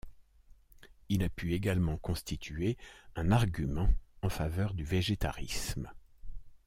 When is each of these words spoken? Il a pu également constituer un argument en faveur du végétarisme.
Il 1.09 1.21
a 1.21 1.29
pu 1.29 1.53
également 1.53 1.95
constituer 1.95 2.75
un 3.15 3.31
argument 3.31 3.87
en 4.23 4.29
faveur 4.29 4.73
du 4.73 4.83
végétarisme. 4.83 5.91